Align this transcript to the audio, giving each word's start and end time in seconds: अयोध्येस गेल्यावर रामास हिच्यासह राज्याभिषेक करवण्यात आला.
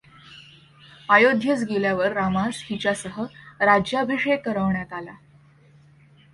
अयोध्येस 1.09 1.63
गेल्यावर 1.63 2.13
रामास 2.13 2.63
हिच्यासह 2.69 3.23
राज्याभिषेक 3.59 4.45
करवण्यात 4.45 4.93
आला. 4.93 5.13